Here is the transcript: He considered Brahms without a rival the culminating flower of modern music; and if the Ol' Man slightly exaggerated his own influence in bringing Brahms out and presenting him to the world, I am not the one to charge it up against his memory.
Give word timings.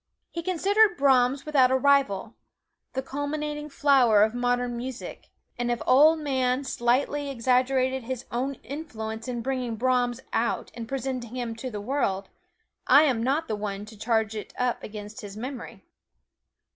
He 0.31 0.41
considered 0.41 0.97
Brahms 0.97 1.45
without 1.45 1.69
a 1.69 1.77
rival 1.77 2.33
the 2.93 3.03
culminating 3.03 3.69
flower 3.69 4.23
of 4.23 4.33
modern 4.33 4.75
music; 4.75 5.29
and 5.59 5.69
if 5.69 5.77
the 5.77 5.85
Ol' 5.85 6.15
Man 6.15 6.63
slightly 6.63 7.29
exaggerated 7.29 8.05
his 8.05 8.25
own 8.31 8.55
influence 8.63 9.27
in 9.27 9.43
bringing 9.43 9.75
Brahms 9.75 10.19
out 10.33 10.71
and 10.73 10.87
presenting 10.87 11.35
him 11.35 11.55
to 11.57 11.69
the 11.69 11.79
world, 11.79 12.29
I 12.87 13.03
am 13.03 13.21
not 13.21 13.47
the 13.47 13.55
one 13.55 13.85
to 13.85 13.95
charge 13.95 14.35
it 14.35 14.55
up 14.57 14.81
against 14.81 15.21
his 15.21 15.37
memory. 15.37 15.83